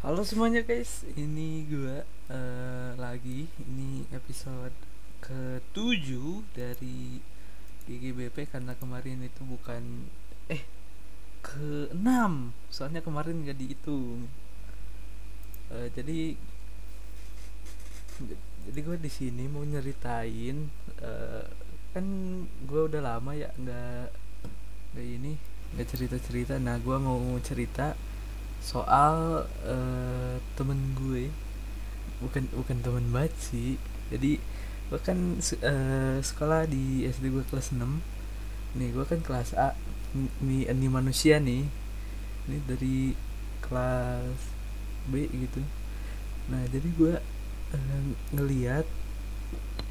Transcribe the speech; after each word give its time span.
Halo 0.00 0.24
semuanya 0.24 0.64
guys, 0.64 1.04
ini 1.12 1.68
gue 1.68 2.00
uh, 2.32 2.96
lagi. 2.96 3.52
Ini 3.60 4.08
episode 4.16 4.72
ke-7 5.20 6.16
dari 6.56 7.20
GGBP 7.84 8.48
karena 8.48 8.72
kemarin 8.80 9.20
itu 9.20 9.44
bukan 9.44 10.08
eh 10.48 10.64
ke-6 11.44 12.00
soalnya 12.72 13.04
kemarin 13.04 13.44
gak 13.44 13.60
dihitung. 13.60 14.24
Uh, 15.68 15.92
jadi 15.92 16.32
jadi 18.72 18.78
gue 18.80 18.96
di 19.04 19.12
sini 19.12 19.52
mau 19.52 19.68
nyeritain 19.68 20.64
uh, 21.04 21.44
kan 21.92 22.06
gue 22.48 22.80
udah 22.88 23.04
lama 23.04 23.36
ya 23.36 23.52
nggak 23.52 24.08
nggak 24.96 25.06
ini 25.20 25.36
nggak 25.76 25.88
cerita 25.92 26.16
cerita 26.16 26.54
nah 26.56 26.80
gue 26.80 26.96
mau 26.96 27.20
cerita 27.44 27.92
soal 28.60 29.48
uh, 29.64 30.34
temen 30.54 30.94
gue. 30.94 31.32
Bukan 32.20 32.46
bukan 32.52 32.78
temen 32.84 33.04
banget 33.10 33.34
sih. 33.40 33.80
Jadi 34.12 34.38
gue 34.92 35.00
kan 35.00 35.40
uh, 35.40 36.18
sekolah 36.20 36.68
di 36.68 37.08
SD 37.08 37.30
gue 37.30 37.44
kelas 37.46 37.72
6 37.72 37.80
nih 38.70 38.88
gue 38.94 39.04
kan 39.08 39.20
kelas 39.24 39.56
A. 39.56 39.74
Ini 40.14 40.68
ini 40.68 40.86
manusia 40.86 41.40
nih. 41.40 41.64
Ini 42.46 42.58
dari 42.68 43.16
kelas 43.64 44.38
B 45.08 45.26
gitu. 45.32 45.64
Nah 46.52 46.62
jadi 46.68 46.88
gue 46.94 47.14
uh, 47.74 48.02
ngeliat 48.36 48.86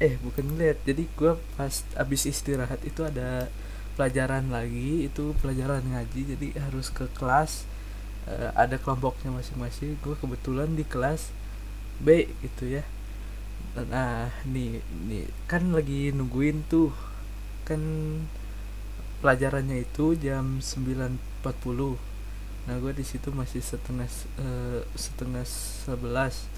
eh 0.00 0.16
bukan 0.22 0.54
ngeliat. 0.54 0.78
Jadi 0.86 1.10
gue 1.10 1.32
pas 1.58 1.84
abis 1.98 2.30
istirahat 2.30 2.80
itu 2.86 3.02
ada 3.02 3.50
pelajaran 3.98 4.48
lagi. 4.48 5.10
Itu 5.10 5.34
pelajaran 5.42 5.82
ngaji. 5.84 6.38
Jadi 6.38 6.48
harus 6.56 6.88
ke 6.88 7.10
kelas 7.18 7.66
uh, 8.28 8.50
ada 8.58 8.76
kelompoknya 8.76 9.30
masing-masing. 9.32 9.96
Gue 10.02 10.16
kebetulan 10.18 10.74
di 10.74 10.84
kelas 10.84 11.32
B 12.00 12.28
gitu 12.44 12.80
ya. 12.80 12.84
Nah 13.76 14.32
nih 14.48 14.82
nih 15.06 15.24
kan 15.46 15.70
lagi 15.72 16.10
nungguin 16.12 16.66
tuh. 16.66 16.92
Kan 17.64 17.80
pelajarannya 19.20 19.84
itu 19.84 20.16
jam 20.16 20.64
9.40 20.64 22.08
nah 22.68 22.76
gue 22.76 22.92
di 22.92 23.00
situ 23.00 23.32
masih 23.32 23.64
setengah 23.64 24.08
uh, 24.40 24.84
setengah 24.96 25.44
sebelas. 25.46 26.48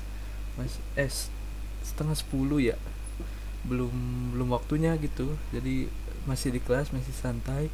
Masih 0.59 0.83
eh 0.99 1.11
setengah 1.87 2.17
sepuluh 2.19 2.59
ya. 2.59 2.77
Belum 3.63 3.93
belum 4.35 4.51
waktunya 4.51 4.99
gitu. 4.99 5.39
Jadi 5.55 5.87
masih 6.27 6.55
di 6.55 6.61
kelas 6.63 6.95
masih 6.95 7.15
santai 7.15 7.67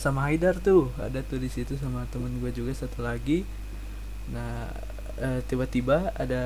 sama 0.00 0.24
Haidar 0.24 0.56
tuh. 0.64 0.88
Ada 0.96 1.20
tuh 1.20 1.36
di 1.36 1.52
situ 1.52 1.76
sama 1.76 2.08
temen 2.08 2.40
gue 2.40 2.48
juga 2.56 2.72
satu 2.72 3.04
lagi. 3.04 3.44
Nah 4.32 4.72
e, 5.20 5.44
tiba-tiba 5.44 6.16
ada 6.16 6.44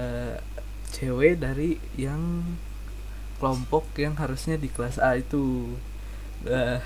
cewek 0.91 1.39
dari 1.39 1.79
yang 1.95 2.43
kelompok 3.39 3.87
yang 3.95 4.19
harusnya 4.19 4.59
di 4.59 4.67
kelas 4.67 4.99
A 4.99 5.15
itu. 5.15 5.79
Nah 6.43 6.83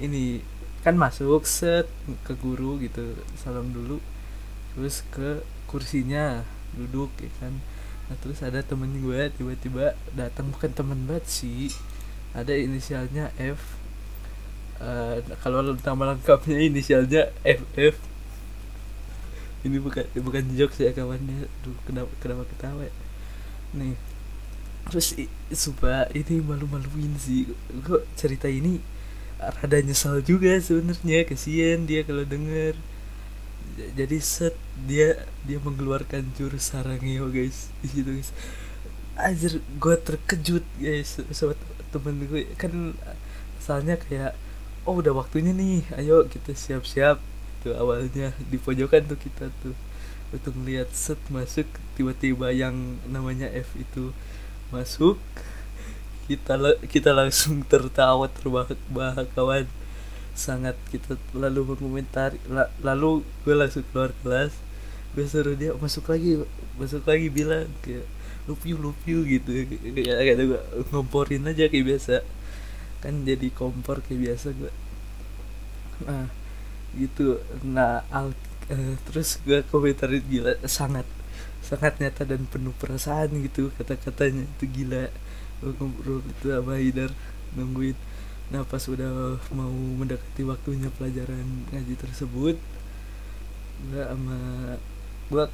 ini 0.00 0.40
kan 0.80 0.96
masuk 0.96 1.44
set 1.44 1.84
ke 2.24 2.32
guru 2.40 2.80
gitu 2.80 3.12
salam 3.36 3.68
dulu 3.68 4.00
terus 4.72 5.04
ke 5.12 5.44
kursinya 5.68 6.40
duduk 6.72 7.12
ya 7.20 7.28
kan. 7.36 7.52
Nah 8.08 8.16
terus 8.24 8.40
ada 8.40 8.64
temen 8.64 8.88
gue 9.04 9.28
tiba-tiba 9.36 9.92
datang 10.16 10.48
bukan 10.48 10.72
temen 10.72 11.04
banget 11.04 11.28
sih 11.28 11.68
ada 12.32 12.54
inisialnya 12.56 13.34
F 13.36 13.80
uh, 14.80 15.20
kalau 15.44 15.62
nama 15.76 16.16
lengkapnya 16.16 16.58
inisialnya 16.58 17.30
FF 17.44 18.10
ini 19.60 19.76
bukan 19.76 20.04
bukan 20.24 20.44
jokes 20.56 20.80
ya 20.80 20.92
kawannya. 20.96 21.44
Duh, 21.60 21.76
kenapa 21.84 22.08
kenapa 22.24 22.48
ketawa 22.48 22.88
ya? 22.88 22.92
nih. 23.76 23.94
Terus 24.88 25.14
sumpah 25.52 26.08
ini 26.16 26.40
malu-maluin 26.40 27.12
sih. 27.20 27.52
Kok 27.84 28.08
cerita 28.16 28.48
ini 28.48 28.80
rada 29.36 29.78
nyesal 29.84 30.24
juga 30.24 30.56
sebenarnya. 30.58 31.28
Kasihan 31.28 31.84
dia 31.84 32.02
kalau 32.08 32.24
denger. 32.24 32.74
Jadi 33.96 34.16
set 34.20 34.56
dia 34.88 35.28
dia 35.44 35.60
mengeluarkan 35.60 36.32
jurus 36.40 36.72
sarangeo 36.72 37.28
guys. 37.28 37.68
Di 37.84 38.00
situ 38.00 38.10
guys. 38.16 38.32
Ajar 39.20 39.60
gue 39.60 39.96
terkejut 40.00 40.64
guys 40.80 41.20
sobat 41.36 41.60
temen 41.92 42.16
gue. 42.24 42.48
Kan 42.56 42.96
soalnya 43.60 44.00
kayak 44.00 44.32
oh 44.88 45.00
udah 45.00 45.12
waktunya 45.12 45.52
nih 45.52 45.84
ayo 46.00 46.24
kita 46.28 46.56
siap-siap. 46.56 47.20
Tuh 47.60 47.76
awalnya 47.76 48.32
di 48.48 48.56
pojokan 48.56 49.04
tuh 49.04 49.20
kita 49.20 49.52
tuh 49.60 49.76
untuk 50.32 50.56
melihat 50.56 50.88
set 50.94 51.18
masuk 51.28 51.66
tiba-tiba 51.98 52.54
yang 52.54 52.96
namanya 53.10 53.50
F 53.52 53.76
itu 53.76 54.16
masuk. 54.72 55.20
Kita 56.30 56.56
kita 56.86 57.10
langsung 57.12 57.60
tertawa 57.66 58.30
terbahak-bahak 58.30 59.28
kawan. 59.36 59.66
Sangat 60.32 60.78
kita 60.88 61.20
lalu 61.36 61.74
mengomentari 61.74 62.40
lalu 62.80 63.26
gue 63.44 63.52
langsung 63.52 63.84
keluar 63.92 64.14
kelas. 64.24 64.54
Gue 65.12 65.26
suruh 65.26 65.58
dia 65.58 65.76
masuk 65.76 66.08
lagi 66.08 66.40
masuk 66.80 67.04
lagi 67.04 67.28
bilang 67.28 67.68
kayak 67.84 68.06
love 68.48 68.64
you 68.64 69.20
gitu. 69.28 69.50
Kayak 69.92 70.16
kayak 70.24 70.36
gue 70.40 70.60
ngomporin 70.94 71.44
aja 71.44 71.68
kayak 71.68 71.84
biasa 71.84 72.24
kan 73.00 73.24
jadi 73.24 73.48
kompor 73.52 74.04
kayak 74.04 74.20
biasa 74.28 74.52
gue 74.52 74.72
nah 76.04 76.28
gitu. 76.96 77.38
Nah 77.62 78.02
al 78.10 78.32
uh, 78.72 78.94
terus 79.10 79.38
gue 79.46 79.62
komentarin 79.70 80.24
gila 80.26 80.56
sangat 80.66 81.06
sangat 81.60 82.00
nyata 82.00 82.26
dan 82.26 82.48
penuh 82.48 82.74
perasaan 82.76 83.30
gitu 83.46 83.70
kata-katanya. 83.78 84.46
Itu 84.58 84.64
gila. 84.66 85.12
Gue 85.60 85.72
ngobrol 85.76 86.24
itu 86.24 86.50
sama 86.50 86.80
Haidar 86.80 87.12
nungguin. 87.54 87.96
Nah 88.50 88.66
pas 88.66 88.82
udah 88.90 89.38
mau 89.54 89.70
mendekati 89.70 90.42
waktunya 90.42 90.90
pelajaran 90.90 91.68
ngaji 91.70 91.94
tersebut 91.94 92.56
gue 93.80 94.02
sama 94.04 94.36
gue 95.32 95.44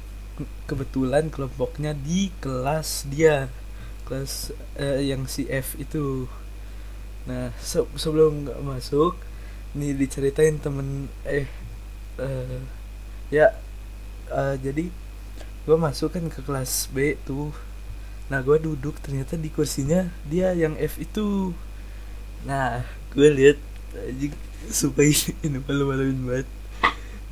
kebetulan 0.67 1.29
kelompoknya 1.29 1.93
di 1.93 2.33
kelas 2.41 3.05
dia. 3.11 3.51
Kelas 4.07 4.55
uh, 4.79 5.03
yang 5.03 5.27
si 5.27 5.45
F 5.51 5.75
itu 5.75 6.25
nah 7.27 7.51
se 7.59 7.83
sebelum 7.99 8.47
nggak 8.47 8.59
masuk 8.63 9.19
nih 9.75 9.91
diceritain 9.93 10.57
temen 10.63 11.11
eh 11.27 11.45
uh, 12.17 12.63
ya 13.27 13.51
uh, 14.31 14.55
jadi 14.55 14.87
gue 15.67 15.75
masuk 15.75 16.15
kan 16.15 16.23
ke 16.31 16.39
kelas 16.47 16.87
B 16.95 17.19
tuh. 17.27 17.51
Nah 18.31 18.39
gue 18.39 18.55
duduk 18.55 18.95
ternyata 19.03 19.35
di 19.35 19.51
kursinya 19.51 20.07
dia 20.23 20.55
yang 20.55 20.79
F 20.79 20.95
itu. 20.95 21.51
Nah 22.47 22.87
gue 23.11 23.27
lihat 23.27 23.59
supaya 24.71 25.11
ini 25.43 25.59
malu-maluin 25.59 26.23
banget. 26.23 26.47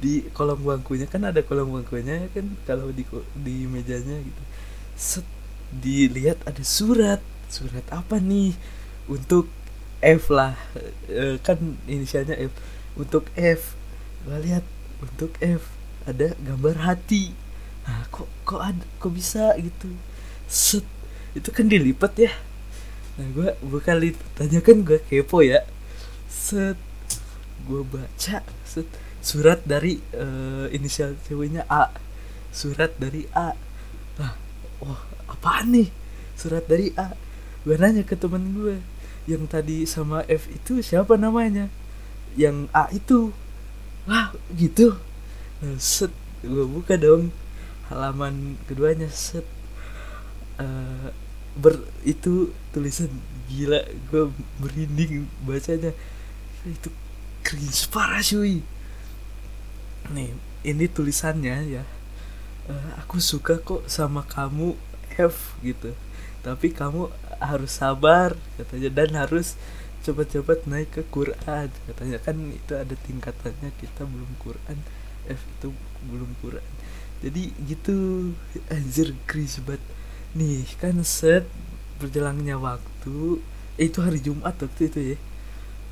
Di 0.03 0.27
kolom 0.35 0.59
bangkunya 0.67 1.07
kan 1.07 1.23
ada 1.23 1.39
kolom 1.47 1.79
bangkunya 1.79 2.27
kan 2.35 2.43
kalau 2.67 2.91
di 2.91 3.07
di 3.39 3.63
mejanya 3.71 4.19
gitu. 4.19 4.43
Set 4.99 5.27
dilihat 5.71 6.43
ada 6.43 6.63
surat. 6.67 7.23
Surat 7.47 7.87
apa 7.87 8.19
nih? 8.19 8.51
Untuk 9.07 9.47
F 10.05 10.29
lah. 10.29 10.53
E, 11.09 11.41
kan 11.41 11.57
inisialnya 11.89 12.37
F. 12.37 12.53
Untuk 12.93 13.25
F. 13.33 13.73
Gue 14.29 14.37
lihat. 14.45 14.61
Untuk 15.01 15.33
F. 15.41 15.73
Ada 16.05 16.37
gambar 16.37 16.85
hati. 16.85 17.33
Nah 17.89 18.05
kok 18.13 18.29
kok 18.45 18.61
ada 18.61 18.85
kok 19.01 19.09
bisa 19.09 19.57
gitu? 19.57 19.89
Set. 20.45 20.85
Itu 21.33 21.49
kan 21.49 21.65
dilipat 21.65 22.13
ya. 22.21 22.31
Nah 23.17 23.25
gue 23.33 23.49
bukan 23.65 23.97
lipat 23.97 24.29
tanya 24.37 24.61
kan 24.61 24.85
gue 24.85 25.01
kepo 25.01 25.41
ya. 25.41 25.65
Set. 26.29 26.77
Gue 27.65 27.81
baca. 27.81 28.45
Set. 28.65 28.87
Surat 29.25 29.65
dari 29.65 29.97
uh, 30.13 30.69
inisial 30.69 31.17
ceweknya 31.25 31.65
A. 31.65 31.89
Surat 32.53 32.93
dari 33.01 33.25
A. 33.33 33.57
Nah 34.21 34.33
wah 34.85 35.01
apaan 35.25 35.73
nih? 35.73 35.89
Surat 36.37 36.69
dari 36.69 36.93
A. 36.93 37.17
Gue 37.65 37.73
nanya 37.81 38.05
ke 38.05 38.13
temen 38.13 38.53
gue 38.53 38.77
yang 39.25 39.49
tadi 39.49 39.89
sama 39.89 40.21
F 40.29 40.49
itu 40.49 40.81
siapa 40.85 41.17
namanya? 41.17 41.69
Yang 42.37 42.57
A 42.73 42.89
itu. 42.93 43.33
Wah. 44.05 44.33
Gitu. 44.53 44.97
Nah, 45.61 45.77
set. 45.81 46.13
Gue 46.45 46.65
buka 46.69 46.93
dong 46.93 47.33
halaman 47.89 48.57
keduanya 48.69 49.09
set. 49.09 49.45
Uh, 50.61 51.09
ber 51.57 51.81
itu 52.05 52.53
tulisan. 52.69 53.09
Gila 53.45 53.81
gue 54.09 54.29
merinding 54.61 55.25
bacanya. 55.45 55.93
Itu 56.65 56.89
cringe 57.45 57.89
parah 57.89 58.21
cuy. 58.21 58.61
Nih 60.13 60.33
ini 60.65 60.85
tulisannya 60.89 61.55
ya. 61.69 61.83
Uh, 62.65 62.97
aku 62.97 63.21
suka 63.21 63.61
kok 63.61 63.85
sama 63.85 64.25
kamu 64.25 64.73
F 65.17 65.57
gitu. 65.65 65.95
Tapi 66.45 66.69
kamu 66.69 67.09
harus 67.41 67.71
sabar 67.73 68.37
katanya 68.59 68.89
dan 68.93 69.09
harus 69.17 69.57
cepat-cepat 70.05 70.69
naik 70.69 70.93
ke 70.93 71.01
Quran 71.09 71.69
katanya. 71.89 72.17
Kan 72.21 72.53
itu 72.53 72.73
ada 72.77 72.93
tingkatannya 72.93 73.73
kita 73.81 74.05
belum 74.05 74.31
Quran 74.37 74.77
F 75.25 75.41
itu 75.41 75.73
belum 76.05 76.29
Quran. 76.45 76.69
Jadi 77.25 77.49
gitu 77.65 77.95
anjir 78.69 79.17
banget. 79.65 79.81
Nih 80.35 80.67
kan 80.77 80.99
set 81.01 81.47
berjalannya 81.97 82.59
waktu 82.59 83.39
eh, 83.79 83.87
itu 83.87 83.99
hari 84.03 84.19
Jumat 84.21 84.55
waktu 84.59 84.91
itu 84.91 84.99
ya. 85.15 85.17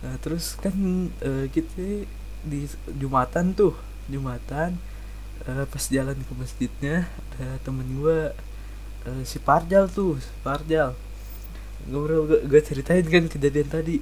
Nah 0.04 0.16
terus 0.20 0.60
kan 0.60 0.76
eh, 1.24 1.48
kita 1.50 2.06
di 2.44 2.68
Jumatan 3.00 3.56
tuh 3.56 3.74
Jumatan 4.12 4.76
eh, 5.48 5.66
pas 5.66 5.84
jalan 5.88 6.20
ke 6.20 6.34
masjidnya 6.36 7.08
ada 7.08 7.58
temen 7.64 7.88
gue 7.88 8.36
eh, 9.08 9.24
si 9.24 9.38
Parjal 9.40 9.88
tuh 9.92 10.20
si 10.20 10.32
Parjal 10.44 10.96
ngobrol 11.88 12.28
gue, 12.28 12.40
gue 12.48 12.62
ceritain 12.64 13.04
kan 13.04 13.28
kejadian 13.28 13.68
tadi. 13.68 14.00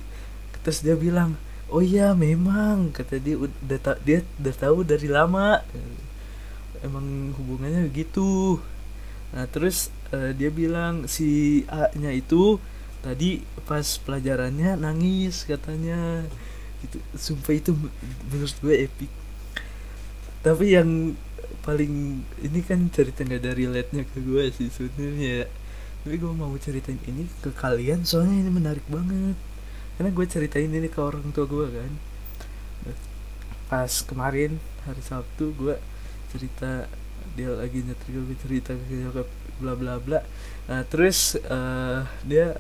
Terus 0.62 0.86
dia 0.86 0.94
bilang 0.94 1.34
oh 1.72 1.82
iya 1.82 2.14
memang 2.14 2.94
kata 2.94 3.18
dia 3.18 3.40
udah 3.40 3.80
ta 3.82 3.98
dia 4.06 4.22
udah 4.38 4.56
tahu 4.56 4.86
dari 4.86 5.10
lama. 5.10 5.66
Emang 6.82 7.34
hubungannya 7.38 7.86
begitu 7.90 8.58
nah 9.32 9.48
terus 9.48 9.88
uh, 10.12 10.36
dia 10.36 10.52
bilang 10.52 11.08
si 11.08 11.64
A 11.72 11.88
nya 11.96 12.12
itu 12.12 12.60
tadi 13.00 13.40
pas 13.66 13.86
pelajarannya 14.06 14.78
nangis 14.78 15.50
katanya. 15.50 16.26
Gitu 16.86 16.98
sumpah 17.18 17.54
itu 17.58 17.74
menurut 18.30 18.54
gue 18.62 18.76
epic. 18.86 19.12
Tapi 20.42 20.74
yang 20.74 21.14
paling 21.62 22.26
ini 22.42 22.60
kan 22.66 22.90
cerita 22.90 23.22
nggak 23.22 23.44
dari 23.46 23.70
relate-nya 23.70 24.04
ke 24.10 24.18
gue 24.22 24.50
sih 24.50 24.70
sebenarnya. 24.74 25.46
Tapi 26.02 26.18
gue 26.18 26.34
mau 26.34 26.50
ceritain 26.58 26.98
ini 27.06 27.30
ke 27.46 27.54
kalian 27.54 28.02
soalnya 28.02 28.42
ini 28.42 28.52
menarik 28.52 28.86
banget. 28.90 29.38
Karena 29.98 30.10
gue 30.10 30.26
ceritain 30.26 30.72
ini 30.74 30.90
ke 30.90 30.98
orang 30.98 31.30
tua 31.30 31.46
gue 31.46 31.68
kan. 31.70 31.92
Pas 33.70 33.92
kemarin 34.02 34.58
hari 34.90 35.02
Sabtu 35.06 35.54
gue 35.54 35.78
cerita 36.34 36.90
dia 37.38 37.54
lagi 37.54 37.86
nyetir 37.86 38.18
gue 38.18 38.38
cerita 38.42 38.74
ke 38.74 38.94
nyokap 38.98 39.30
bla 39.62 39.78
bla 39.78 40.02
bla. 40.02 40.26
Nah 40.66 40.82
terus 40.90 41.38
uh, 41.46 42.02
dia 42.26 42.58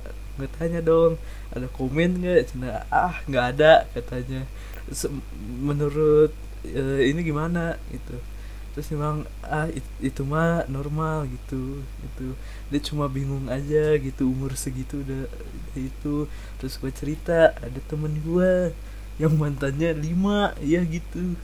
tanya 0.58 0.82
dong 0.82 1.18
ada 1.50 1.66
komen 1.74 2.22
nggak? 2.22 2.54
Cina 2.54 2.86
ah 2.94 3.18
nggak 3.26 3.46
ada 3.58 3.90
katanya. 3.98 4.46
Menurut 5.42 6.30
uh, 6.70 7.02
ini 7.02 7.26
gimana? 7.26 7.82
Gitu 7.90 8.22
terus 8.72 8.88
memang 8.96 9.28
ah 9.44 9.68
it, 9.68 9.84
itu 10.00 10.24
mah 10.24 10.64
normal 10.72 11.28
gitu. 11.28 11.84
Itu 12.04 12.36
dia 12.72 12.80
cuma 12.80 13.12
bingung 13.12 13.52
aja 13.52 13.96
gitu 14.00 14.32
umur 14.32 14.56
segitu 14.56 15.04
udah 15.04 15.28
itu. 15.76 16.28
Terus 16.60 16.80
gue 16.80 16.92
cerita 16.92 17.52
ada 17.60 17.80
temen 17.88 18.16
gue 18.24 18.72
yang 19.20 19.36
mantannya 19.36 19.92
lima 19.96 20.56
ya 20.64 20.82
gitu. 20.88 21.36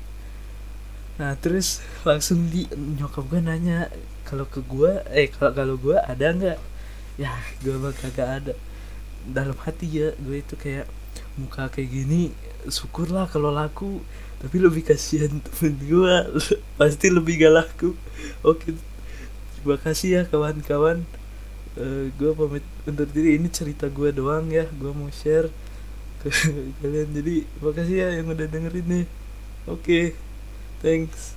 Nah 1.18 1.34
terus 1.42 1.84
langsung 2.08 2.48
di 2.48 2.70
nyokap 2.72 3.26
gue 3.28 3.42
nanya 3.42 3.92
kalau 4.28 4.46
ke 4.48 4.62
gue 4.64 5.04
eh 5.12 5.28
kalau 5.32 5.52
kalau 5.54 5.76
gue 5.76 5.98
ada 5.98 6.26
nggak? 6.32 6.60
Ya 7.20 7.34
gue 7.66 7.76
mah 7.76 7.92
kagak 7.92 8.30
ada. 8.44 8.54
Dalam 9.28 9.58
hati 9.68 9.88
ya 9.90 10.16
gue 10.16 10.40
itu 10.40 10.56
kayak 10.56 10.88
muka 11.38 11.70
kayak 11.72 11.90
gini 11.90 12.34
syukurlah 12.68 13.30
kalau 13.32 13.54
laku. 13.54 14.04
Tapi 14.38 14.62
lebih 14.62 14.86
kasihan 14.86 15.34
temen 15.42 15.74
gue 15.82 16.16
pasti 16.80 17.10
lebih 17.10 17.42
gak 17.42 17.54
laku. 17.54 17.98
Oke 18.46 18.78
terima 19.58 19.78
kasih 19.82 20.10
ya 20.10 20.22
kawan-kawan. 20.30 21.02
Uh, 21.78 22.10
eh, 22.10 22.16
gue 22.18 22.32
pamit 22.34 22.66
undur 22.86 23.10
diri. 23.10 23.38
Ini 23.38 23.50
cerita 23.50 23.90
gue 23.90 24.14
doang 24.14 24.50
ya 24.50 24.70
gue 24.78 24.92
mau 24.94 25.10
share 25.10 25.50
ke 26.22 26.30
kalian. 26.82 27.10
Jadi 27.14 27.36
terima 27.46 27.72
kasih 27.74 27.96
ya 27.98 28.10
yang 28.18 28.28
udah 28.30 28.48
dengerin 28.50 28.86
nih. 28.86 29.06
Oke 29.68 29.82
okay, 29.84 30.06
thanks 30.80 31.37